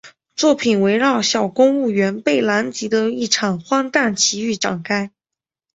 [0.35, 5.11] 作品围绕小公务员贝兰吉的一场荒诞奇遇展开。